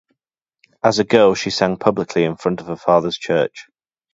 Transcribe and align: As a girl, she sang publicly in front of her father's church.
As 0.83 0.97
a 0.97 1.03
girl, 1.03 1.35
she 1.35 1.51
sang 1.51 1.77
publicly 1.77 2.23
in 2.23 2.35
front 2.35 2.59
of 2.59 2.65
her 2.65 2.75
father's 2.75 3.19
church. 3.19 3.67